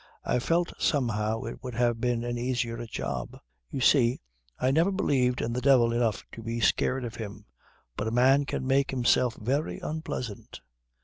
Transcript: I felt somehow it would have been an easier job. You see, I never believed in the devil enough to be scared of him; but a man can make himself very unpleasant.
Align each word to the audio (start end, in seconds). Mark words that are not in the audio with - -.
I 0.25 0.39
felt 0.39 0.73
somehow 0.79 1.43
it 1.43 1.61
would 1.61 1.75
have 1.75 2.01
been 2.01 2.23
an 2.23 2.35
easier 2.35 2.83
job. 2.87 3.37
You 3.69 3.81
see, 3.81 4.19
I 4.57 4.71
never 4.71 4.89
believed 4.91 5.41
in 5.41 5.53
the 5.53 5.61
devil 5.61 5.93
enough 5.93 6.23
to 6.31 6.41
be 6.41 6.59
scared 6.59 7.05
of 7.05 7.17
him; 7.17 7.45
but 7.95 8.07
a 8.07 8.11
man 8.11 8.45
can 8.45 8.65
make 8.65 8.89
himself 8.89 9.35
very 9.39 9.77
unpleasant. 9.77 10.61